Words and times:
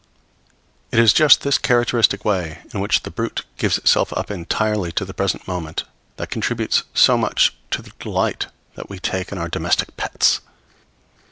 It 0.91 0.97
is 0.97 1.13
just 1.13 1.41
this 1.41 1.59
characteristic 1.59 2.25
way 2.25 2.63
in 2.73 2.79
which 2.79 3.03
the 3.03 3.11
brute 3.11 3.45
gives 3.59 3.77
itself 3.77 4.11
up 4.13 4.31
entirely 4.31 4.91
to 4.93 5.05
the 5.05 5.13
present 5.13 5.47
moment 5.47 5.83
that 6.15 6.31
contributes 6.31 6.81
so 6.95 7.19
much 7.19 7.55
to 7.69 7.83
the 7.83 7.91
delight 7.99 8.47
we 8.89 8.97
take 8.97 9.31
in 9.31 9.37
our 9.37 9.47
domestic 9.47 9.95
pets. 9.97 10.41